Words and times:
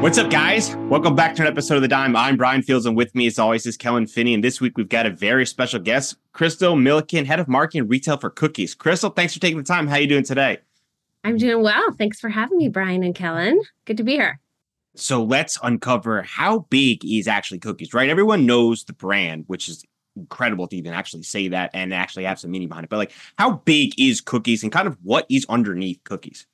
What's 0.00 0.16
up, 0.16 0.30
guys? 0.30 0.76
Welcome 0.88 1.16
back 1.16 1.34
to 1.34 1.42
an 1.42 1.48
episode 1.48 1.74
of 1.74 1.82
The 1.82 1.88
Dime. 1.88 2.14
I'm 2.14 2.36
Brian 2.36 2.62
Fields, 2.62 2.86
and 2.86 2.96
with 2.96 3.12
me, 3.16 3.26
as 3.26 3.36
always, 3.36 3.66
is 3.66 3.76
Kellen 3.76 4.06
Finney. 4.06 4.32
And 4.32 4.44
this 4.44 4.60
week, 4.60 4.78
we've 4.78 4.88
got 4.88 5.06
a 5.06 5.10
very 5.10 5.44
special 5.44 5.80
guest, 5.80 6.14
Crystal 6.32 6.76
Millican, 6.76 7.26
head 7.26 7.40
of 7.40 7.48
marketing 7.48 7.80
and 7.80 7.90
retail 7.90 8.16
for 8.16 8.30
Cookies. 8.30 8.76
Crystal, 8.76 9.10
thanks 9.10 9.34
for 9.34 9.40
taking 9.40 9.58
the 9.58 9.64
time. 9.64 9.88
How 9.88 9.96
are 9.96 10.00
you 10.00 10.06
doing 10.06 10.22
today? 10.22 10.58
I'm 11.24 11.36
doing 11.36 11.64
well. 11.64 11.90
Thanks 11.98 12.20
for 12.20 12.28
having 12.28 12.58
me, 12.58 12.68
Brian 12.68 13.02
and 13.02 13.12
Kellen. 13.12 13.60
Good 13.86 13.96
to 13.96 14.04
be 14.04 14.12
here. 14.12 14.38
So 14.94 15.24
let's 15.24 15.58
uncover 15.64 16.22
how 16.22 16.60
big 16.70 17.04
is 17.04 17.26
actually 17.26 17.58
Cookies, 17.58 17.92
right? 17.92 18.08
Everyone 18.08 18.46
knows 18.46 18.84
the 18.84 18.92
brand, 18.92 19.46
which 19.48 19.68
is 19.68 19.84
incredible 20.14 20.68
to 20.68 20.76
even 20.76 20.94
actually 20.94 21.24
say 21.24 21.48
that 21.48 21.72
and 21.74 21.92
actually 21.92 22.22
have 22.22 22.38
some 22.38 22.52
meaning 22.52 22.68
behind 22.68 22.84
it. 22.84 22.90
But 22.90 22.98
like, 22.98 23.12
how 23.36 23.56
big 23.64 23.98
is 23.98 24.20
Cookies, 24.20 24.62
and 24.62 24.70
kind 24.70 24.86
of 24.86 24.96
what 25.02 25.26
is 25.28 25.44
underneath 25.48 26.04
Cookies? 26.04 26.46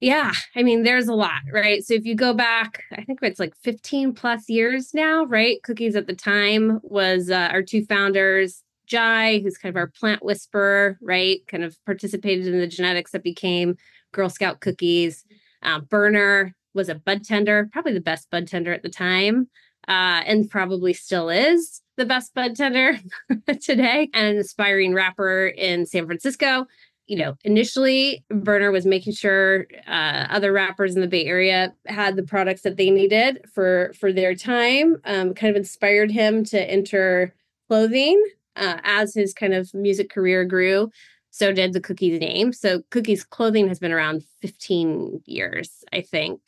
Yeah, 0.00 0.32
I 0.54 0.62
mean, 0.62 0.82
there's 0.82 1.08
a 1.08 1.14
lot, 1.14 1.40
right? 1.50 1.82
So 1.82 1.94
if 1.94 2.04
you 2.04 2.14
go 2.14 2.34
back, 2.34 2.82
I 2.92 3.04
think 3.04 3.20
it's 3.22 3.40
like 3.40 3.54
15 3.62 4.12
plus 4.12 4.48
years 4.48 4.92
now, 4.92 5.24
right? 5.24 5.62
Cookies 5.62 5.96
at 5.96 6.06
the 6.06 6.14
time 6.14 6.80
was 6.82 7.30
uh, 7.30 7.48
our 7.52 7.62
two 7.62 7.84
founders, 7.86 8.62
Jai, 8.86 9.38
who's 9.38 9.56
kind 9.56 9.72
of 9.72 9.76
our 9.76 9.86
plant 9.86 10.22
whisperer, 10.22 10.98
right? 11.00 11.40
Kind 11.46 11.64
of 11.64 11.76
participated 11.86 12.46
in 12.46 12.58
the 12.58 12.66
genetics 12.66 13.12
that 13.12 13.22
became 13.22 13.76
Girl 14.12 14.28
Scout 14.28 14.60
cookies. 14.60 15.24
Um, 15.62 15.86
Berner 15.88 16.54
was 16.74 16.88
a 16.88 16.94
bud 16.96 17.24
tender, 17.24 17.68
probably 17.72 17.94
the 17.94 18.00
best 18.00 18.28
bud 18.30 18.46
tender 18.46 18.72
at 18.74 18.82
the 18.82 18.90
time, 18.90 19.48
uh, 19.88 20.20
and 20.26 20.50
probably 20.50 20.92
still 20.92 21.30
is 21.30 21.80
the 21.96 22.04
best 22.04 22.34
bud 22.34 22.56
tender 22.56 22.98
today, 23.62 24.10
and 24.12 24.26
an 24.26 24.36
aspiring 24.36 24.92
rapper 24.92 25.46
in 25.46 25.86
San 25.86 26.04
Francisco 26.04 26.66
you 27.06 27.16
know, 27.16 27.36
initially 27.44 28.24
Berner 28.30 28.70
was 28.70 28.86
making 28.86 29.12
sure 29.12 29.66
uh, 29.86 30.26
other 30.30 30.52
rappers 30.52 30.94
in 30.94 31.02
the 31.02 31.08
Bay 31.08 31.26
Area 31.26 31.72
had 31.86 32.16
the 32.16 32.22
products 32.22 32.62
that 32.62 32.76
they 32.76 32.90
needed 32.90 33.44
for 33.52 33.92
for 33.98 34.12
their 34.12 34.34
time. 34.34 34.96
Um, 35.04 35.34
kind 35.34 35.50
of 35.50 35.56
inspired 35.56 36.10
him 36.10 36.44
to 36.44 36.70
enter 36.70 37.34
clothing 37.68 38.22
uh, 38.56 38.78
as 38.84 39.14
his 39.14 39.34
kind 39.34 39.54
of 39.54 39.72
music 39.74 40.10
career 40.10 40.44
grew. 40.44 40.90
So 41.30 41.52
did 41.52 41.72
the 41.72 41.80
Cookies 41.80 42.20
name. 42.20 42.52
So 42.52 42.82
Cookies 42.90 43.24
clothing 43.24 43.66
has 43.68 43.80
been 43.80 43.92
around 43.92 44.22
15 44.40 45.22
years, 45.26 45.82
I 45.92 46.00
think. 46.00 46.40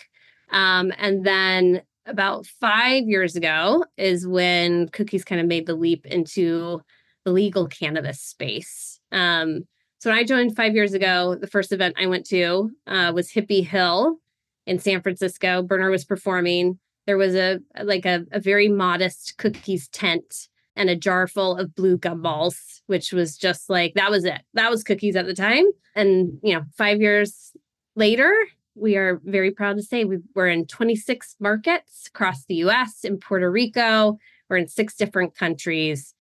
Um, 0.53 0.93
and 0.97 1.27
then 1.27 1.83
about 2.07 2.47
five 2.47 3.03
years 3.05 3.35
ago 3.35 3.85
is 3.97 4.29
when 4.29 4.89
Cookies 4.91 5.25
kind 5.25 5.41
of 5.41 5.49
made 5.49 5.67
the 5.67 5.75
leap 5.75 6.07
into 6.07 6.81
the 7.25 7.33
legal 7.33 7.67
cannabis 7.67 8.21
space. 8.21 9.01
Um, 9.11 9.67
so 9.99 10.11
when 10.11 10.19
I 10.19 10.25
joined 10.25 10.55
five 10.55 10.75
years 10.75 10.93
ago, 10.93 11.35
the 11.35 11.47
first 11.47 11.73
event 11.73 11.97
I 11.99 12.07
went 12.07 12.27
to 12.27 12.71
uh, 12.87 13.13
was 13.15 13.31
Hippie 13.31 13.67
Hill 13.67 14.19
in 14.67 14.79
San 14.79 15.01
Francisco. 15.01 15.63
Berner 15.63 15.91
was 15.91 16.05
performing. 16.05 16.79
There 17.07 17.17
was 17.17 17.35
a 17.35 17.61
like 17.83 18.05
a, 18.05 18.25
a 18.33 18.41
very 18.41 18.69
modest 18.69 19.39
cookies 19.39 19.89
tent 19.89 20.49
and 20.75 20.91
a 20.91 20.97
jar 20.97 21.27
full 21.27 21.57
of 21.57 21.75
blue 21.75 21.97
gumballs, 21.97 22.83
which 22.87 23.13
was 23.13 23.39
just 23.39 23.71
like 23.71 23.95
that 23.95 24.11
was 24.11 24.25
it. 24.25 24.43
That 24.55 24.71
was 24.71 24.85
cookies 24.85 25.17
at 25.17 25.27
the 25.27 25.35
time. 25.35 25.65
And 25.95 26.39
you 26.43 26.55
know, 26.55 26.65
five 26.77 27.01
years 27.01 27.53
later, 27.95 28.35
we 28.75 28.97
are 28.97 29.23
very 29.25 29.51
proud 29.51 29.77
to 29.77 29.83
say 29.83 30.05
we, 30.05 30.19
we're 30.35 30.49
in 30.49 30.67
26 30.67 31.37
markets 31.41 32.09
across 32.09 32.45
the 32.45 32.57
US, 32.57 33.03
in 33.03 33.19
Puerto 33.19 33.51
Rico. 33.51 34.19
We're 34.51 34.59
in 34.59 34.69
six 34.69 34.95
different 34.95 35.35
countries. 35.35 36.13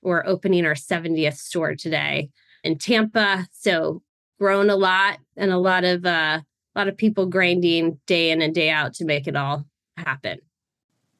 We're 0.00 0.24
opening 0.24 0.64
our 0.64 0.74
70th 0.74 1.36
store 1.36 1.74
today 1.74 2.30
in 2.64 2.78
Tampa. 2.78 3.46
So 3.52 4.02
grown 4.38 4.70
a 4.70 4.76
lot 4.76 5.18
and 5.36 5.50
a 5.50 5.58
lot 5.58 5.84
of 5.84 6.06
uh, 6.06 6.40
a 6.40 6.78
lot 6.78 6.88
of 6.88 6.96
people 6.96 7.26
grinding 7.26 7.98
day 8.06 8.30
in 8.30 8.40
and 8.40 8.54
day 8.54 8.70
out 8.70 8.94
to 8.94 9.04
make 9.04 9.26
it 9.26 9.36
all 9.36 9.66
happen. 9.96 10.38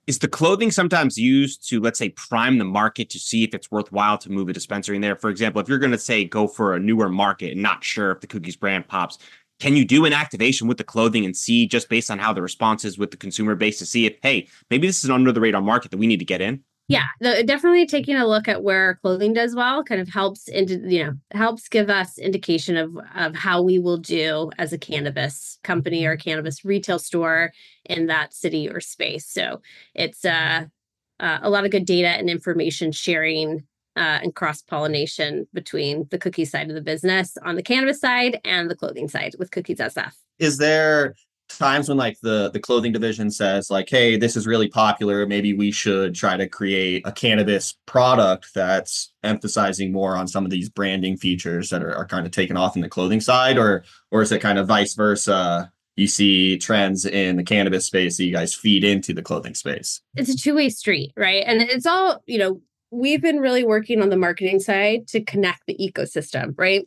Is 0.06 0.20
the 0.20 0.28
clothing 0.28 0.70
sometimes 0.70 1.18
used 1.18 1.68
to, 1.68 1.80
let's 1.80 1.98
say, 1.98 2.08
prime 2.10 2.56
the 2.56 2.64
market 2.64 3.10
to 3.10 3.18
see 3.18 3.44
if 3.44 3.52
it's 3.52 3.70
worthwhile 3.70 4.16
to 4.18 4.32
move 4.32 4.48
a 4.48 4.54
dispensary 4.54 4.96
in 4.96 5.02
there? 5.02 5.16
For 5.16 5.28
example, 5.28 5.60
if 5.60 5.68
you're 5.68 5.78
going 5.78 5.92
to 5.92 5.98
say 5.98 6.24
go 6.24 6.48
for 6.48 6.74
a 6.74 6.80
newer 6.80 7.10
market 7.10 7.52
and 7.52 7.62
not 7.62 7.84
sure 7.84 8.12
if 8.12 8.20
the 8.20 8.26
cookies 8.26 8.56
brand 8.56 8.88
pops, 8.88 9.18
can 9.60 9.76
you 9.76 9.84
do 9.84 10.06
an 10.06 10.14
activation 10.14 10.66
with 10.66 10.78
the 10.78 10.84
clothing 10.84 11.26
and 11.26 11.36
see 11.36 11.66
just 11.66 11.90
based 11.90 12.10
on 12.10 12.18
how 12.18 12.32
the 12.32 12.40
response 12.40 12.86
is 12.86 12.96
with 12.96 13.10
the 13.10 13.18
consumer 13.18 13.54
base 13.54 13.78
to 13.80 13.86
see 13.86 14.06
if, 14.06 14.16
hey, 14.22 14.48
maybe 14.70 14.86
this 14.86 14.98
is 14.98 15.04
an 15.04 15.10
under 15.10 15.32
the 15.32 15.40
radar 15.40 15.60
market 15.60 15.90
that 15.90 15.98
we 15.98 16.06
need 16.06 16.20
to 16.20 16.24
get 16.24 16.40
in? 16.40 16.62
Yeah 16.88 17.06
the, 17.20 17.44
definitely 17.44 17.86
taking 17.86 18.16
a 18.16 18.26
look 18.26 18.48
at 18.48 18.62
where 18.62 18.96
clothing 19.02 19.32
does 19.32 19.54
well 19.54 19.84
kind 19.84 20.00
of 20.00 20.08
helps 20.08 20.48
into 20.48 20.78
you 20.88 21.04
know 21.04 21.12
helps 21.32 21.68
give 21.68 21.88
us 21.88 22.18
indication 22.18 22.76
of 22.76 22.96
of 23.14 23.34
how 23.34 23.62
we 23.62 23.78
will 23.78 23.98
do 23.98 24.50
as 24.58 24.72
a 24.72 24.78
cannabis 24.78 25.58
company 25.62 26.04
or 26.04 26.16
cannabis 26.16 26.64
retail 26.64 26.98
store 26.98 27.52
in 27.84 28.06
that 28.06 28.34
city 28.34 28.68
or 28.68 28.80
space. 28.80 29.26
So 29.26 29.60
it's 29.94 30.24
uh, 30.24 30.66
uh, 31.20 31.38
a 31.42 31.50
lot 31.50 31.64
of 31.64 31.70
good 31.70 31.84
data 31.84 32.08
and 32.08 32.30
information 32.30 32.92
sharing 32.92 33.64
uh, 33.96 34.20
and 34.22 34.34
cross 34.34 34.62
pollination 34.62 35.48
between 35.52 36.06
the 36.10 36.18
cookie 36.18 36.44
side 36.44 36.68
of 36.68 36.74
the 36.74 36.80
business 36.80 37.36
on 37.44 37.56
the 37.56 37.62
cannabis 37.62 38.00
side 38.00 38.40
and 38.44 38.70
the 38.70 38.76
clothing 38.76 39.08
side 39.08 39.34
with 39.40 39.50
cookies 39.50 39.78
sf 39.78 40.12
is 40.38 40.58
there 40.58 41.16
times 41.48 41.88
when 41.88 41.98
like 41.98 42.18
the 42.20 42.50
the 42.50 42.60
clothing 42.60 42.92
division 42.92 43.30
says 43.30 43.70
like 43.70 43.88
hey 43.88 44.16
this 44.16 44.36
is 44.36 44.46
really 44.46 44.68
popular. 44.68 45.26
Maybe 45.26 45.52
we 45.52 45.70
should 45.70 46.14
try 46.14 46.36
to 46.36 46.48
create 46.48 47.02
a 47.06 47.12
cannabis 47.12 47.76
product 47.86 48.50
that's 48.54 49.12
emphasizing 49.22 49.92
more 49.92 50.16
on 50.16 50.28
some 50.28 50.44
of 50.44 50.50
these 50.50 50.68
branding 50.68 51.16
features 51.16 51.70
that 51.70 51.82
are, 51.82 51.94
are 51.94 52.06
kind 52.06 52.26
of 52.26 52.32
taken 52.32 52.56
off 52.56 52.76
in 52.76 52.82
the 52.82 52.88
clothing 52.88 53.20
side 53.20 53.58
or 53.58 53.84
or 54.10 54.22
is 54.22 54.32
it 54.32 54.40
kind 54.40 54.58
of 54.58 54.66
vice 54.66 54.94
versa? 54.94 55.70
You 55.96 56.06
see 56.06 56.58
trends 56.58 57.04
in 57.04 57.36
the 57.36 57.42
cannabis 57.42 57.86
space 57.86 58.16
that 58.18 58.24
you 58.24 58.32
guys 58.32 58.54
feed 58.54 58.84
into 58.84 59.12
the 59.12 59.22
clothing 59.22 59.54
space. 59.54 60.00
It's 60.14 60.30
a 60.30 60.36
two-way 60.36 60.68
street 60.68 61.12
right? 61.16 61.42
And 61.46 61.60
it's 61.62 61.86
all 61.86 62.22
you 62.26 62.38
know 62.38 62.60
we've 62.90 63.22
been 63.22 63.38
really 63.38 63.64
working 63.64 64.00
on 64.00 64.08
the 64.08 64.16
marketing 64.16 64.60
side 64.60 65.08
to 65.08 65.22
connect 65.22 65.62
the 65.66 65.76
ecosystem 65.76 66.54
right? 66.56 66.86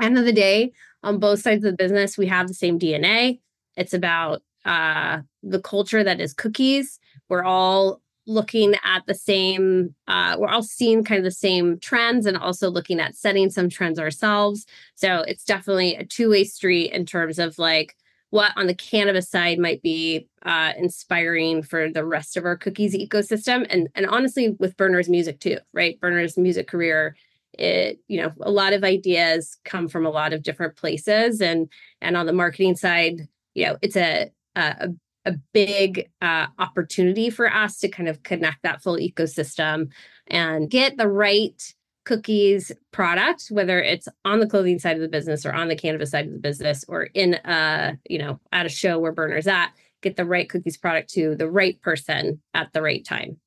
End 0.00 0.18
of 0.18 0.24
the 0.24 0.32
day 0.32 0.72
on 1.04 1.18
both 1.18 1.40
sides 1.40 1.64
of 1.64 1.70
the 1.70 1.76
business 1.76 2.18
we 2.18 2.26
have 2.26 2.48
the 2.48 2.54
same 2.54 2.78
dna 2.78 3.38
it's 3.76 3.94
about 3.94 4.42
uh, 4.64 5.20
the 5.42 5.60
culture 5.60 6.02
that 6.04 6.20
is 6.20 6.32
cookies. 6.32 6.98
We're 7.28 7.44
all 7.44 8.00
looking 8.26 8.74
at 8.84 9.04
the 9.06 9.14
same, 9.14 9.94
uh, 10.08 10.36
we're 10.38 10.48
all 10.48 10.62
seeing 10.62 11.04
kind 11.04 11.18
of 11.18 11.24
the 11.24 11.30
same 11.30 11.78
trends 11.78 12.24
and 12.24 12.36
also 12.36 12.70
looking 12.70 12.98
at 12.98 13.14
setting 13.14 13.50
some 13.50 13.68
trends 13.68 13.98
ourselves. 13.98 14.66
So 14.94 15.20
it's 15.28 15.44
definitely 15.44 15.94
a 15.96 16.04
two 16.04 16.30
way 16.30 16.44
street 16.44 16.92
in 16.92 17.04
terms 17.04 17.38
of 17.38 17.58
like 17.58 17.94
what 18.30 18.52
on 18.56 18.66
the 18.66 18.74
cannabis 18.74 19.28
side 19.28 19.58
might 19.58 19.82
be 19.82 20.26
uh, 20.44 20.72
inspiring 20.78 21.62
for 21.62 21.90
the 21.90 22.04
rest 22.04 22.36
of 22.36 22.44
our 22.44 22.56
cookies 22.56 22.94
ecosystem. 22.96 23.66
And, 23.68 23.88
and 23.94 24.06
honestly, 24.06 24.56
with 24.58 24.76
Berner's 24.76 25.08
music 25.08 25.38
too, 25.38 25.58
right? 25.72 26.00
Berner's 26.00 26.38
music 26.38 26.66
career 26.66 27.16
it 27.56 28.00
you 28.08 28.20
know 28.20 28.32
a 28.40 28.50
lot 28.50 28.72
of 28.72 28.82
ideas 28.82 29.58
come 29.64 29.88
from 29.88 30.04
a 30.04 30.10
lot 30.10 30.32
of 30.32 30.42
different 30.42 30.74
places 30.74 31.40
and 31.40 31.68
and 32.00 32.16
on 32.16 32.26
the 32.26 32.32
marketing 32.32 32.74
side 32.74 33.28
you 33.54 33.66
know 33.66 33.76
it's 33.82 33.96
a 33.96 34.30
a, 34.56 34.88
a 35.24 35.32
big 35.52 36.10
uh, 36.22 36.46
opportunity 36.58 37.30
for 37.30 37.52
us 37.52 37.78
to 37.78 37.88
kind 37.88 38.08
of 38.08 38.22
connect 38.22 38.62
that 38.62 38.82
full 38.82 38.96
ecosystem 38.96 39.90
and 40.28 40.70
get 40.70 40.96
the 40.96 41.08
right 41.08 41.74
cookies 42.04 42.70
product 42.92 43.46
whether 43.48 43.80
it's 43.80 44.08
on 44.26 44.38
the 44.38 44.46
clothing 44.46 44.78
side 44.78 44.96
of 44.96 45.00
the 45.00 45.08
business 45.08 45.46
or 45.46 45.54
on 45.54 45.68
the 45.68 45.76
cannabis 45.76 46.10
side 46.10 46.26
of 46.26 46.32
the 46.32 46.38
business 46.38 46.84
or 46.86 47.04
in 47.14 47.34
a 47.44 47.96
you 48.08 48.18
know 48.18 48.38
at 48.52 48.66
a 48.66 48.68
show 48.68 48.98
where 48.98 49.12
Berner's 49.12 49.46
at 49.46 49.70
get 50.02 50.16
the 50.16 50.24
right 50.26 50.50
cookies 50.50 50.76
product 50.76 51.08
to 51.10 51.34
the 51.34 51.50
right 51.50 51.80
person 51.80 52.40
at 52.52 52.70
the 52.74 52.82
right 52.82 53.04
time. 53.06 53.38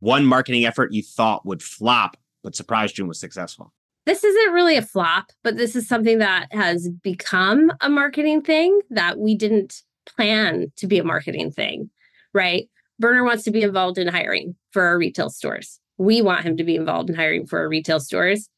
One 0.00 0.26
marketing 0.26 0.66
effort 0.66 0.92
you 0.92 1.02
thought 1.02 1.46
would 1.46 1.62
flop 1.62 2.18
but 2.44 2.54
surprised 2.54 2.98
you 2.98 3.04
and 3.04 3.08
was 3.08 3.18
successful 3.18 3.72
this 4.08 4.24
isn't 4.24 4.54
really 4.54 4.78
a 4.78 4.82
flop, 4.82 5.32
but 5.44 5.58
this 5.58 5.76
is 5.76 5.86
something 5.86 6.16
that 6.18 6.50
has 6.50 6.88
become 6.88 7.70
a 7.82 7.90
marketing 7.90 8.40
thing 8.40 8.80
that 8.88 9.18
we 9.18 9.34
didn't 9.34 9.82
plan 10.06 10.72
to 10.76 10.86
be 10.86 10.98
a 10.98 11.04
marketing 11.04 11.50
thing, 11.50 11.90
right? 12.32 12.70
Berner 12.98 13.22
wants 13.22 13.44
to 13.44 13.50
be 13.50 13.60
involved 13.60 13.98
in 13.98 14.08
hiring 14.08 14.56
for 14.70 14.82
our 14.84 14.96
retail 14.96 15.28
stores. 15.28 15.78
We 15.98 16.22
want 16.22 16.46
him 16.46 16.56
to 16.56 16.64
be 16.64 16.74
involved 16.74 17.10
in 17.10 17.16
hiring 17.16 17.46
for 17.46 17.58
our 17.58 17.68
retail 17.68 18.00
stores. 18.00 18.48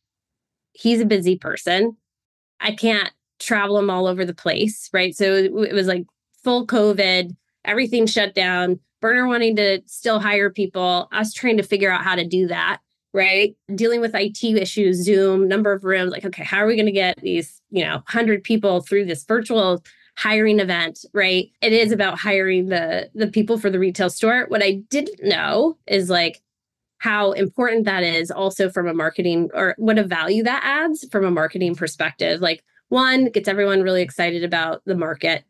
He's 0.72 1.00
a 1.00 1.04
busy 1.04 1.36
person. 1.36 1.96
I 2.60 2.70
can't 2.70 3.10
travel 3.40 3.76
him 3.76 3.90
all 3.90 4.06
over 4.06 4.24
the 4.24 4.32
place, 4.32 4.88
right? 4.92 5.16
So 5.16 5.34
it 5.34 5.74
was 5.74 5.88
like 5.88 6.04
full 6.44 6.64
COVID, 6.64 7.34
everything 7.64 8.06
shut 8.06 8.36
down. 8.36 8.78
Berner 9.00 9.26
wanting 9.26 9.56
to 9.56 9.80
still 9.86 10.20
hire 10.20 10.48
people, 10.48 11.08
us 11.10 11.32
trying 11.32 11.56
to 11.56 11.64
figure 11.64 11.90
out 11.90 12.04
how 12.04 12.14
to 12.14 12.24
do 12.24 12.46
that 12.46 12.78
right? 13.12 13.56
Dealing 13.74 14.00
with 14.00 14.14
IT 14.14 14.42
issues, 14.42 15.02
Zoom, 15.02 15.48
number 15.48 15.72
of 15.72 15.84
rooms, 15.84 16.12
like, 16.12 16.24
okay, 16.24 16.44
how 16.44 16.58
are 16.58 16.66
we 16.66 16.76
going 16.76 16.86
to 16.86 16.92
get 16.92 17.18
these, 17.20 17.60
you 17.70 17.84
know, 17.84 17.94
100 17.94 18.44
people 18.44 18.80
through 18.80 19.04
this 19.04 19.24
virtual 19.24 19.82
hiring 20.16 20.60
event, 20.60 21.04
right? 21.14 21.50
It 21.62 21.72
is 21.72 21.92
about 21.92 22.18
hiring 22.18 22.68
the 22.68 23.10
the 23.14 23.28
people 23.28 23.58
for 23.58 23.70
the 23.70 23.78
retail 23.78 24.10
store. 24.10 24.44
What 24.48 24.62
I 24.62 24.82
didn't 24.90 25.22
know 25.22 25.78
is 25.86 26.10
like 26.10 26.42
how 26.98 27.32
important 27.32 27.86
that 27.86 28.02
is 28.02 28.30
also 28.30 28.68
from 28.68 28.86
a 28.86 28.92
marketing 28.92 29.48
or 29.54 29.74
what 29.78 29.98
a 29.98 30.04
value 30.04 30.42
that 30.42 30.62
adds 30.62 31.06
from 31.10 31.24
a 31.24 31.30
marketing 31.30 31.74
perspective. 31.74 32.40
Like 32.40 32.62
one 32.90 33.30
gets 33.30 33.48
everyone 33.48 33.82
really 33.82 34.02
excited 34.02 34.44
about 34.44 34.82
the 34.84 34.94
market. 34.94 35.44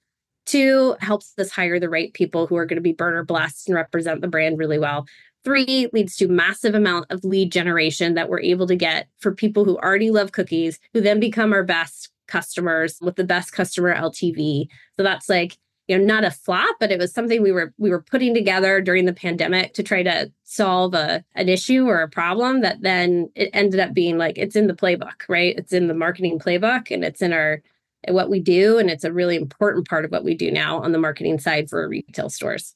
Two 0.46 0.96
helps 1.00 1.34
us 1.38 1.50
hire 1.50 1.80
the 1.80 1.88
right 1.88 2.12
people 2.14 2.46
who 2.46 2.56
are 2.56 2.66
going 2.66 2.76
to 2.76 2.82
be 2.82 2.92
Berner 2.92 3.24
blessed 3.24 3.68
and 3.68 3.74
represent 3.74 4.20
the 4.20 4.28
brand 4.28 4.58
really 4.58 4.78
well. 4.78 5.06
Three 5.42 5.88
leads 5.92 6.16
to 6.16 6.28
massive 6.28 6.74
amount 6.74 7.06
of 7.10 7.24
lead 7.24 7.50
generation 7.50 8.14
that 8.14 8.28
we're 8.28 8.40
able 8.40 8.66
to 8.66 8.76
get 8.76 9.08
for 9.18 9.34
people 9.34 9.64
who 9.64 9.78
already 9.78 10.10
love 10.10 10.32
cookies, 10.32 10.78
who 10.92 11.00
then 11.00 11.18
become 11.18 11.52
our 11.52 11.64
best 11.64 12.10
customers 12.26 12.98
with 13.00 13.16
the 13.16 13.24
best 13.24 13.52
customer 13.52 13.94
LTV. 13.94 14.68
So 14.96 15.02
that's 15.02 15.28
like, 15.28 15.56
you 15.88 15.98
know, 15.98 16.04
not 16.04 16.24
a 16.24 16.30
flop, 16.30 16.76
but 16.78 16.92
it 16.92 16.98
was 16.98 17.12
something 17.12 17.42
we 17.42 17.52
were 17.52 17.74
we 17.78 17.90
were 17.90 18.02
putting 18.02 18.34
together 18.34 18.80
during 18.80 19.06
the 19.06 19.12
pandemic 19.12 19.74
to 19.74 19.82
try 19.82 20.02
to 20.02 20.30
solve 20.44 20.94
a 20.94 21.24
an 21.34 21.48
issue 21.48 21.86
or 21.86 22.02
a 22.02 22.08
problem 22.08 22.60
that 22.60 22.82
then 22.82 23.28
it 23.34 23.50
ended 23.52 23.80
up 23.80 23.92
being 23.92 24.18
like 24.18 24.38
it's 24.38 24.56
in 24.56 24.68
the 24.68 24.74
playbook, 24.74 25.22
right? 25.28 25.56
It's 25.56 25.72
in 25.72 25.88
the 25.88 25.94
marketing 25.94 26.38
playbook 26.38 26.90
and 26.90 27.02
it's 27.02 27.22
in 27.22 27.32
our 27.32 27.62
what 28.08 28.30
we 28.30 28.40
do 28.40 28.78
and 28.78 28.88
it's 28.88 29.04
a 29.04 29.12
really 29.12 29.36
important 29.36 29.88
part 29.88 30.04
of 30.04 30.10
what 30.10 30.24
we 30.24 30.34
do 30.34 30.50
now 30.50 30.80
on 30.80 30.92
the 30.92 30.98
marketing 30.98 31.38
side 31.38 31.68
for 31.68 31.88
retail 31.88 32.30
stores. 32.30 32.74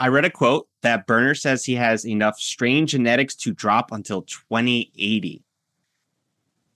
I 0.00 0.08
read 0.08 0.24
a 0.24 0.30
quote 0.30 0.68
that 0.82 1.06
Berner 1.06 1.34
says 1.34 1.64
he 1.64 1.74
has 1.74 2.06
enough 2.06 2.38
strain 2.38 2.86
genetics 2.86 3.34
to 3.36 3.52
drop 3.52 3.90
until 3.90 4.22
2080. 4.22 5.42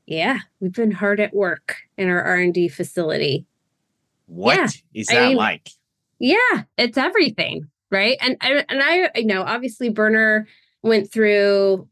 Yeah, 0.06 0.38
we've 0.60 0.72
been 0.72 0.90
hard 0.90 1.20
at 1.20 1.32
work 1.34 1.76
in 1.96 2.08
our 2.08 2.20
R&D 2.22 2.68
facility. 2.68 3.46
What 4.26 4.56
Yeah, 4.58 4.68
is 4.94 5.08
I 5.10 5.14
that 5.14 5.28
mean- 5.28 5.36
like? 5.36 5.68
Yeah, 6.18 6.62
it's 6.76 6.96
everything, 6.96 7.68
right? 7.90 8.16
And 8.20 8.36
and, 8.40 8.64
and 8.68 8.80
I, 8.80 9.10
I 9.16 9.22
know 9.22 9.42
obviously 9.42 9.88
Berner 9.88 10.46
went 10.82 11.10
through 11.10 11.88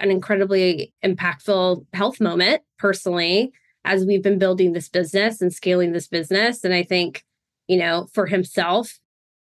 an 0.00 0.10
incredibly 0.10 0.92
impactful 1.04 1.84
health 1.92 2.18
moment 2.18 2.62
personally 2.78 3.52
as 3.84 4.06
we've 4.06 4.22
been 4.22 4.38
building 4.38 4.72
this 4.72 4.88
business 4.88 5.42
and 5.42 5.52
scaling 5.52 5.92
this 5.92 6.08
business. 6.08 6.64
And 6.64 6.72
I 6.72 6.82
think, 6.82 7.24
you 7.68 7.76
know, 7.76 8.08
for 8.14 8.24
himself 8.26 8.98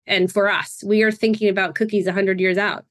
and 0.10 0.32
for 0.32 0.50
us, 0.50 0.84
we 0.86 1.02
are 1.04 1.12
thinking 1.12 1.48
about 1.48 1.76
cookies 1.76 2.06
100 2.06 2.40
years 2.40 2.58
out. 2.58 2.86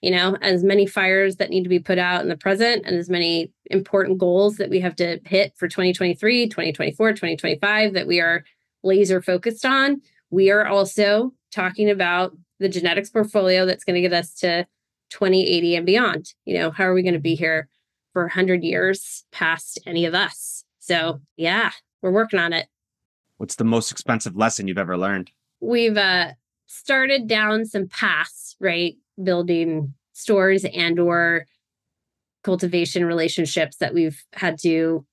You 0.00 0.12
know, 0.12 0.36
as 0.42 0.62
many 0.62 0.86
fires 0.86 1.36
that 1.36 1.50
need 1.50 1.64
to 1.64 1.68
be 1.68 1.80
put 1.80 1.98
out 1.98 2.22
in 2.22 2.28
the 2.28 2.36
present 2.36 2.86
and 2.86 2.96
as 2.96 3.10
many 3.10 3.50
important 3.66 4.18
goals 4.18 4.56
that 4.58 4.70
we 4.70 4.78
have 4.78 4.94
to 4.96 5.18
hit 5.24 5.54
for 5.56 5.66
2023, 5.66 6.46
2024, 6.48 7.10
2025 7.10 7.94
that 7.94 8.06
we 8.06 8.20
are 8.20 8.44
laser 8.84 9.20
focused 9.20 9.64
on 9.64 10.00
we 10.30 10.50
are 10.50 10.66
also 10.66 11.32
talking 11.52 11.90
about 11.90 12.36
the 12.58 12.68
genetics 12.68 13.10
portfolio 13.10 13.64
that's 13.64 13.84
going 13.84 13.94
to 13.94 14.00
get 14.00 14.12
us 14.12 14.34
to 14.34 14.64
2080 15.10 15.76
and 15.76 15.86
beyond. 15.86 16.34
You 16.44 16.58
know, 16.58 16.70
how 16.70 16.84
are 16.84 16.94
we 16.94 17.02
going 17.02 17.14
to 17.14 17.20
be 17.20 17.34
here 17.34 17.68
for 18.12 18.22
100 18.22 18.62
years 18.62 19.24
past 19.32 19.80
any 19.86 20.04
of 20.04 20.14
us? 20.14 20.64
So, 20.80 21.20
yeah, 21.36 21.70
we're 22.02 22.10
working 22.10 22.40
on 22.40 22.52
it. 22.52 22.66
What's 23.38 23.56
the 23.56 23.64
most 23.64 23.92
expensive 23.92 24.36
lesson 24.36 24.68
you've 24.68 24.78
ever 24.78 24.96
learned? 24.96 25.30
We've 25.60 25.96
uh, 25.96 26.32
started 26.68 27.26
down 27.26 27.64
some 27.64 27.88
paths, 27.88 28.54
right? 28.60 28.94
Building 29.20 29.94
stores 30.12 30.64
and 30.64 31.00
or 31.00 31.46
cultivation 32.44 33.04
relationships 33.04 33.78
that 33.78 33.94
we've 33.94 34.22
had 34.34 34.58
to 34.60 35.04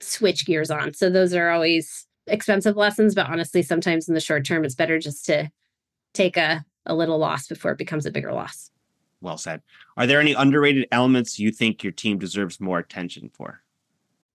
switch 0.00 0.46
gears 0.46 0.70
on. 0.70 0.94
So 0.94 1.10
those 1.10 1.34
are 1.34 1.50
always 1.50 2.06
expensive 2.26 2.76
lessons, 2.76 3.14
but 3.14 3.26
honestly, 3.28 3.62
sometimes 3.62 4.08
in 4.08 4.14
the 4.14 4.20
short 4.20 4.46
term, 4.46 4.64
it's 4.64 4.74
better 4.74 4.98
just 4.98 5.26
to 5.26 5.50
take 6.14 6.36
a, 6.36 6.64
a 6.86 6.94
little 6.94 7.18
loss 7.18 7.48
before 7.48 7.72
it 7.72 7.78
becomes 7.78 8.06
a 8.06 8.10
bigger 8.10 8.32
loss. 8.32 8.70
Well 9.20 9.38
said. 9.38 9.62
Are 9.96 10.06
there 10.06 10.20
any 10.20 10.32
underrated 10.32 10.86
elements 10.92 11.38
you 11.38 11.50
think 11.50 11.82
your 11.82 11.92
team 11.92 12.18
deserves 12.18 12.60
more 12.60 12.78
attention 12.78 13.30
for? 13.34 13.62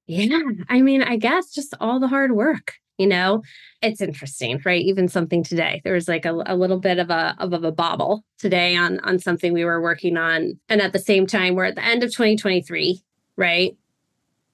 Yeah. 0.08 0.40
I 0.70 0.82
mean, 0.82 1.02
I 1.02 1.18
guess 1.18 1.52
just 1.52 1.74
all 1.80 2.00
the 2.00 2.08
hard 2.08 2.34
work. 2.34 2.74
You 2.98 3.08
know, 3.08 3.42
it's 3.82 4.02
interesting, 4.02 4.62
right? 4.64 4.82
Even 4.82 5.08
something 5.08 5.44
today. 5.44 5.82
There 5.84 5.96
was 5.96 6.08
like 6.08 6.26
a, 6.26 6.44
a 6.46 6.56
little 6.56 6.80
bit 6.80 7.00
of 7.00 7.10
a 7.10 7.36
of, 7.40 7.52
of 7.52 7.64
a 7.64 7.72
bobble 7.72 8.24
today 8.38 8.76
on 8.76 9.00
on 9.00 9.18
something 9.18 9.52
we 9.52 9.66
were 9.66 9.82
working 9.82 10.16
on. 10.16 10.60
And 10.70 10.80
at 10.80 10.94
the 10.94 11.00
same 11.00 11.26
time, 11.26 11.56
we're 11.56 11.66
at 11.66 11.76
the 11.76 11.84
end 11.84 12.04
of 12.04 12.12
2023, 12.12 13.02
right? 13.36 13.76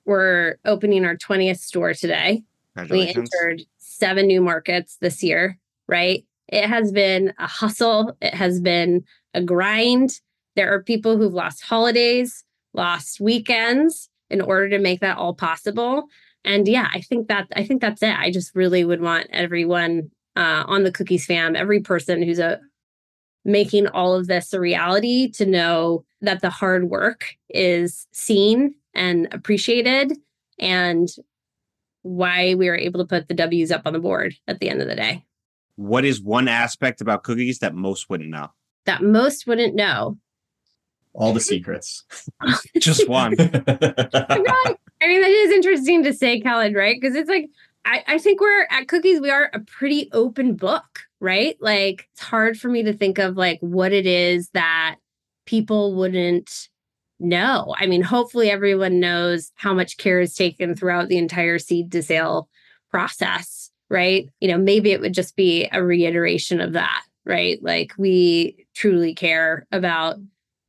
We're 0.06 0.56
opening 0.64 1.04
our 1.04 1.18
20th 1.18 1.60
store 1.60 1.94
today. 1.94 2.44
We 2.90 3.10
entered 3.10 3.64
seven 3.78 4.26
new 4.26 4.40
markets 4.40 4.98
this 5.02 5.22
year, 5.22 5.58
right? 5.88 6.24
It 6.48 6.66
has 6.66 6.94
been 6.94 7.34
a 7.40 7.46
hustle, 7.46 8.16
it 8.22 8.34
has 8.34 8.62
been 8.62 9.04
a 9.34 9.44
grind. 9.44 10.22
There 10.56 10.74
are 10.74 10.82
people 10.82 11.18
who've 11.18 11.34
lost 11.34 11.62
holidays, 11.62 12.46
lost 12.74 13.20
weekends 13.20 14.09
in 14.30 14.42
order 14.42 14.70
to 14.70 14.80
make 14.80 15.02
that 15.02 15.18
all 15.18 15.34
possible. 15.34 16.06
And 16.46 16.68
yeah, 16.68 16.90
I 16.94 17.02
think 17.02 17.28
that 17.28 17.48
I 17.56 17.66
think 17.66 17.82
that's 17.82 18.02
it. 18.02 18.18
I 18.18 18.32
just 18.32 18.56
really 18.56 18.86
would 18.86 19.02
want 19.02 19.28
everyone 19.32 20.12
uh, 20.36 20.64
on 20.68 20.84
the 20.84 20.92
Cookies 20.92 21.26
fam, 21.26 21.56
every 21.56 21.80
person 21.80 22.22
who's 22.22 22.40
a 22.40 22.60
making 23.46 23.88
all 23.88 24.14
of 24.14 24.28
this 24.28 24.54
a 24.54 24.60
reality 24.60 25.32
to 25.32 25.46
know 25.46 26.04
that 26.22 26.42
the 26.42 26.50
hard 26.50 26.90
work 26.90 27.36
is 27.50 28.08
seen 28.12 28.76
and 28.94 29.28
appreciated 29.34 30.14
and 30.60 31.10
why 32.02 32.54
we 32.56 32.68
were 32.68 32.78
able 32.78 33.00
to 33.00 33.08
put 33.08 33.28
the 33.28 33.34
W's 33.34 33.72
up 33.72 33.84
on 33.86 33.94
the 33.94 34.00
board 34.00 34.36
at 34.48 34.60
the 34.60 34.70
end 34.70 34.82
of 34.82 34.88
the 34.88 34.96
day. 34.96 35.24
What 35.76 36.06
is 36.06 36.22
one 36.22 36.48
aspect 36.48 37.02
about 37.02 37.24
cookies 37.24 37.60
that 37.60 37.74
most 37.74 38.10
wouldn't 38.10 38.30
know? 38.30 38.50
That 38.86 39.02
most 39.02 39.48
wouldn't 39.48 39.76
know. 39.76 40.18
All 41.20 41.34
the 41.34 41.40
secrets. 41.40 42.04
Just 42.78 43.08
one. 43.08 43.34
I 43.40 45.08
mean, 45.08 45.22
that 45.22 45.30
is 45.30 45.52
interesting 45.52 46.04
to 46.04 46.14
say, 46.14 46.40
Kellen, 46.40 46.74
right? 46.74 47.00
Because 47.00 47.16
it's 47.16 47.30
like, 47.30 47.50
I, 47.86 48.04
I 48.08 48.18
think 48.18 48.42
we're 48.42 48.68
at 48.72 48.88
Cookies, 48.88 49.22
we 49.22 49.30
are 49.30 49.50
a 49.54 49.60
pretty 49.60 50.10
open 50.12 50.56
book, 50.56 51.00
right? 51.20 51.56
Like, 51.62 52.08
it's 52.12 52.22
hard 52.22 52.60
for 52.60 52.70
me 52.70 52.84
to 52.84 52.94
think 52.94 53.18
of 53.18 53.38
like 53.38 53.60
what 53.62 53.94
it 53.94 54.06
is 54.06 54.50
that 54.50 54.96
people 55.46 55.96
wouldn't 55.96 56.70
know. 57.20 57.74
I 57.78 57.88
mean, 57.88 58.02
hopefully, 58.02 58.50
everyone 58.50 59.00
knows 59.00 59.52
how 59.56 59.74
much 59.74 59.98
care 59.98 60.20
is 60.20 60.34
taken 60.34 60.76
throughout 60.76 61.08
the 61.08 61.18
entire 61.18 61.60
seed 61.60 61.92
to 61.94 62.04
sale 62.04 62.50
process, 62.92 63.72
right? 63.90 64.30
You 64.40 64.50
know, 64.50 64.58
maybe 64.58 64.92
it 64.92 65.02
would 65.02 65.14
just 65.14 65.36
be 65.36 65.70
a 65.72 65.84
reiteration 65.84 66.60
of 66.60 66.74
that, 66.74 67.04
right? 67.26 67.62
Like, 67.62 67.94
we 67.98 68.66
truly 68.74 69.14
care 69.14 69.66
about 69.72 70.18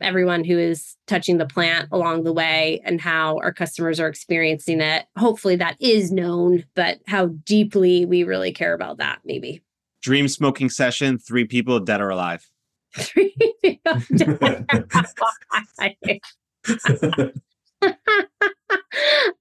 everyone 0.00 0.44
who 0.44 0.58
is 0.58 0.96
touching 1.06 1.38
the 1.38 1.46
plant 1.46 1.88
along 1.92 2.24
the 2.24 2.32
way 2.32 2.80
and 2.84 3.00
how 3.00 3.38
our 3.38 3.52
customers 3.52 4.00
are 4.00 4.08
experiencing 4.08 4.80
it. 4.80 5.06
Hopefully 5.16 5.56
that 5.56 5.76
is 5.80 6.10
known, 6.12 6.64
but 6.74 7.00
how 7.06 7.26
deeply 7.44 8.04
we 8.04 8.24
really 8.24 8.52
care 8.52 8.74
about 8.74 8.98
that, 8.98 9.20
maybe. 9.24 9.62
Dream 10.02 10.28
smoking 10.28 10.70
session, 10.70 11.18
three 11.18 11.44
people 11.44 11.80
dead 11.80 12.00
or 12.00 12.10
alive. 12.10 12.50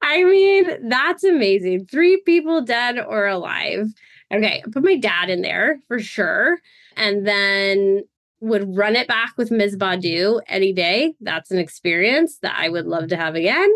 I 0.02 0.24
mean, 0.24 0.90
that's 0.90 1.24
amazing. 1.24 1.86
Three 1.86 2.22
people 2.26 2.62
dead 2.62 3.00
or 3.00 3.28
alive. 3.28 3.88
Okay, 4.34 4.62
I 4.66 4.70
put 4.70 4.84
my 4.84 4.96
dad 4.96 5.30
in 5.30 5.42
there 5.42 5.80
for 5.88 6.00
sure. 6.00 6.60
And 6.96 7.26
then 7.26 8.04
would 8.42 8.76
run 8.76 8.96
it 8.96 9.08
back 9.08 9.34
with 9.38 9.52
Ms. 9.52 9.78
Badu 9.78 10.42
any 10.48 10.74
day. 10.74 11.14
That's 11.22 11.52
an 11.52 11.60
experience 11.60 12.38
that 12.42 12.56
I 12.58 12.70
would 12.70 12.86
love 12.86 13.10
to 13.10 13.18
have 13.18 13.36
again. 13.36 13.70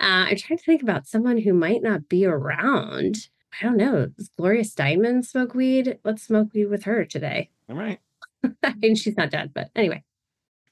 Uh, 0.00 0.30
I'm 0.30 0.36
trying 0.36 0.58
to 0.58 0.64
think 0.64 0.82
about 0.82 1.06
someone 1.06 1.38
who 1.38 1.52
might 1.52 1.82
not 1.82 2.08
be 2.08 2.24
around. 2.24 3.28
I 3.60 3.64
don't 3.64 3.76
know. 3.76 4.06
Does 4.06 4.30
Gloria 4.38 4.62
Steinem 4.62 5.24
smoke 5.24 5.54
weed? 5.54 5.98
Let's 6.04 6.22
smoke 6.22 6.54
weed 6.54 6.66
with 6.66 6.84
her 6.84 7.04
today. 7.04 7.50
All 7.68 7.76
right. 7.76 7.98
I 8.62 8.74
mean, 8.76 8.94
she's 8.94 9.16
not 9.16 9.30
dead, 9.30 9.52
but 9.54 9.70
anyway. 9.74 10.04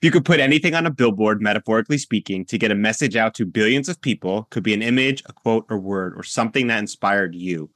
If 0.00 0.04
you 0.04 0.10
could 0.10 0.26
put 0.26 0.40
anything 0.40 0.74
on 0.74 0.86
a 0.86 0.90
billboard, 0.90 1.40
metaphorically 1.40 1.98
speaking, 1.98 2.44
to 2.46 2.58
get 2.58 2.70
a 2.70 2.74
message 2.74 3.16
out 3.16 3.34
to 3.34 3.46
billions 3.46 3.88
of 3.88 4.00
people, 4.00 4.46
could 4.50 4.62
be 4.62 4.74
an 4.74 4.82
image, 4.82 5.22
a 5.26 5.32
quote, 5.32 5.64
or 5.70 5.78
word, 5.78 6.14
or 6.16 6.22
something 6.22 6.66
that 6.66 6.78
inspired 6.78 7.34
you. 7.34 7.70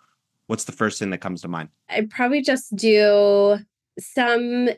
What's 0.47 0.65
the 0.65 0.73
first 0.73 0.99
thing 0.99 1.11
that 1.11 1.19
comes 1.19 1.43
to 1.43 1.49
mind? 1.49 1.71
I'd 1.89 2.11
probably 2.11 2.43
just 2.43 2.77
do 2.77 3.59
some 3.99 4.69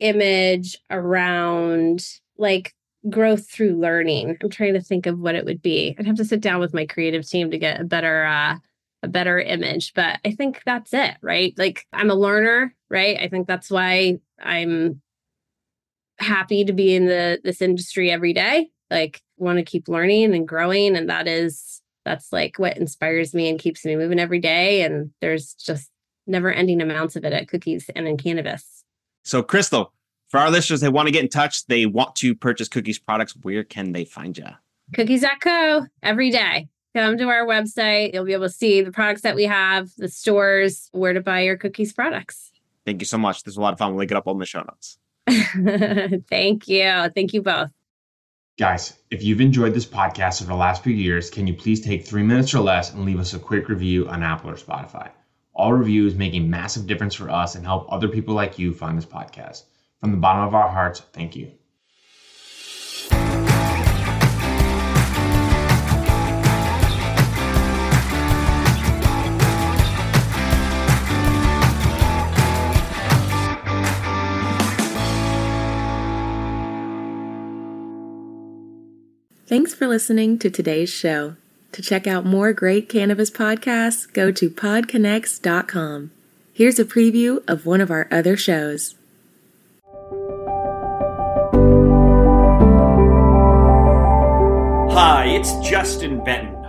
image 0.00 0.76
around 0.90 2.04
like 2.38 2.74
growth 3.08 3.48
through 3.48 3.80
learning. 3.80 4.36
I'm 4.42 4.50
trying 4.50 4.74
to 4.74 4.80
think 4.80 5.06
of 5.06 5.18
what 5.18 5.34
it 5.34 5.44
would 5.44 5.62
be. 5.62 5.94
I'd 5.98 6.06
have 6.06 6.16
to 6.16 6.24
sit 6.24 6.40
down 6.40 6.60
with 6.60 6.74
my 6.74 6.86
creative 6.86 7.26
team 7.28 7.50
to 7.50 7.58
get 7.58 7.80
a 7.80 7.84
better 7.84 8.24
uh 8.24 8.56
a 9.02 9.08
better 9.08 9.38
image, 9.40 9.94
but 9.94 10.18
I 10.26 10.32
think 10.32 10.62
that's 10.66 10.92
it, 10.92 11.14
right? 11.22 11.54
Like 11.56 11.86
I'm 11.92 12.10
a 12.10 12.14
learner, 12.14 12.74
right? 12.90 13.18
I 13.18 13.28
think 13.28 13.46
that's 13.46 13.70
why 13.70 14.18
I'm 14.42 15.00
happy 16.18 16.64
to 16.64 16.72
be 16.72 16.94
in 16.94 17.06
the 17.06 17.40
this 17.42 17.62
industry 17.62 18.10
every 18.10 18.32
day. 18.32 18.68
Like 18.90 19.22
want 19.38 19.58
to 19.58 19.64
keep 19.64 19.88
learning 19.88 20.34
and 20.34 20.46
growing. 20.46 20.96
And 20.96 21.08
that 21.08 21.26
is, 21.26 21.80
that's 22.04 22.32
like 22.32 22.58
what 22.58 22.76
inspires 22.76 23.34
me 23.34 23.48
and 23.48 23.58
keeps 23.58 23.84
me 23.84 23.96
moving 23.96 24.20
every 24.20 24.40
day. 24.40 24.82
And 24.82 25.12
there's 25.20 25.54
just 25.54 25.90
never 26.26 26.52
ending 26.52 26.82
amounts 26.82 27.16
of 27.16 27.24
it 27.24 27.32
at 27.32 27.48
cookies 27.48 27.88
and 27.96 28.06
in 28.06 28.18
cannabis. 28.18 28.79
So, 29.22 29.42
Crystal, 29.42 29.92
for 30.28 30.38
our 30.38 30.50
listeners, 30.50 30.80
they 30.80 30.88
want 30.88 31.08
to 31.08 31.12
get 31.12 31.22
in 31.22 31.28
touch, 31.28 31.66
they 31.66 31.86
want 31.86 32.14
to 32.16 32.34
purchase 32.34 32.68
cookies 32.68 32.98
products, 32.98 33.34
where 33.42 33.64
can 33.64 33.92
they 33.92 34.04
find 34.04 34.36
you? 34.38 34.46
Cookies.co 34.94 35.86
every 36.02 36.30
day. 36.30 36.68
Come 36.94 37.18
to 37.18 37.28
our 37.28 37.46
website. 37.46 38.14
You'll 38.14 38.24
be 38.24 38.32
able 38.32 38.46
to 38.46 38.52
see 38.52 38.82
the 38.82 38.90
products 38.90 39.22
that 39.22 39.36
we 39.36 39.44
have, 39.44 39.90
the 39.96 40.08
stores, 40.08 40.88
where 40.92 41.12
to 41.12 41.20
buy 41.20 41.42
your 41.42 41.56
cookies 41.56 41.92
products. 41.92 42.50
Thank 42.84 43.00
you 43.00 43.06
so 43.06 43.18
much. 43.18 43.44
This 43.44 43.52
was 43.52 43.58
a 43.58 43.60
lot 43.60 43.72
of 43.72 43.78
fun. 43.78 43.90
We'll 43.90 43.98
link 43.98 44.10
it 44.10 44.16
up 44.16 44.26
on 44.26 44.38
the 44.38 44.46
show 44.46 44.62
notes. 44.62 44.98
Thank 46.28 46.66
you. 46.66 47.10
Thank 47.14 47.32
you 47.32 47.42
both. 47.42 47.70
Guys, 48.58 48.94
if 49.10 49.22
you've 49.22 49.40
enjoyed 49.40 49.74
this 49.74 49.86
podcast 49.86 50.42
over 50.42 50.50
the 50.50 50.56
last 50.56 50.82
few 50.82 50.92
years, 50.92 51.30
can 51.30 51.46
you 51.46 51.54
please 51.54 51.80
take 51.80 52.06
three 52.06 52.22
minutes 52.22 52.52
or 52.54 52.60
less 52.60 52.92
and 52.92 53.04
leave 53.04 53.20
us 53.20 53.32
a 53.34 53.38
quick 53.38 53.68
review 53.68 54.08
on 54.08 54.22
Apple 54.22 54.50
or 54.50 54.54
Spotify? 54.54 55.10
All 55.52 55.72
reviews 55.72 56.14
make 56.14 56.34
a 56.34 56.40
massive 56.40 56.86
difference 56.86 57.14
for 57.14 57.28
us 57.28 57.54
and 57.54 57.64
help 57.64 57.86
other 57.90 58.08
people 58.08 58.34
like 58.34 58.58
you 58.58 58.72
find 58.72 58.96
this 58.96 59.04
podcast. 59.04 59.64
From 60.00 60.12
the 60.12 60.16
bottom 60.16 60.46
of 60.46 60.54
our 60.54 60.68
hearts, 60.68 61.00
thank 61.12 61.36
you. 61.36 61.52
Thanks 79.46 79.74
for 79.74 79.88
listening 79.88 80.38
to 80.38 80.48
today's 80.48 80.90
show. 80.90 81.34
To 81.72 81.82
check 81.82 82.06
out 82.06 82.26
more 82.26 82.52
great 82.52 82.88
cannabis 82.88 83.30
podcasts, 83.30 84.12
go 84.12 84.32
to 84.32 84.50
podconnects.com. 84.50 86.10
Here's 86.52 86.78
a 86.78 86.84
preview 86.84 87.42
of 87.48 87.64
one 87.64 87.80
of 87.80 87.90
our 87.90 88.08
other 88.10 88.36
shows. 88.36 88.96
Hi, 94.92 95.26
it's 95.26 95.56
Justin 95.60 96.22
Benton, 96.24 96.59